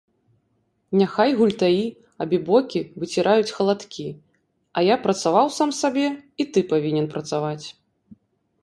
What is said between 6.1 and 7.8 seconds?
і ты павінен працаваць.